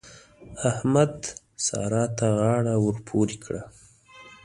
[0.69, 1.15] احمد؛
[1.65, 3.63] سارا ته غاړه ور پورې کړه.